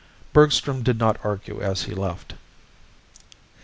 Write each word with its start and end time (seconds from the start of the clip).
Bergstrom 0.33 0.81
did 0.81 0.97
not 0.97 1.23
argue 1.23 1.61
as 1.61 1.83
he 1.83 1.93
left. 1.93 2.33